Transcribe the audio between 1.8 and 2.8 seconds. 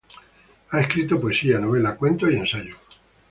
cuentos y ensayo.